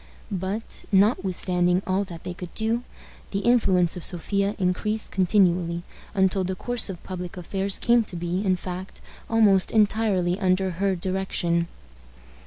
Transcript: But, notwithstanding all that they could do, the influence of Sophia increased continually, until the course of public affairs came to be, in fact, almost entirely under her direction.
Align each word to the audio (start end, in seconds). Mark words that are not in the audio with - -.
But, 0.31 0.85
notwithstanding 0.91 1.83
all 1.85 2.03
that 2.05 2.23
they 2.23 2.33
could 2.33 2.51
do, 2.55 2.81
the 3.29 3.41
influence 3.41 3.95
of 3.95 4.03
Sophia 4.03 4.55
increased 4.57 5.11
continually, 5.11 5.83
until 6.15 6.43
the 6.43 6.55
course 6.55 6.89
of 6.89 7.03
public 7.03 7.37
affairs 7.37 7.77
came 7.77 8.03
to 8.05 8.15
be, 8.15 8.43
in 8.43 8.55
fact, 8.55 8.99
almost 9.29 9.71
entirely 9.71 10.39
under 10.39 10.71
her 10.71 10.95
direction. 10.95 11.67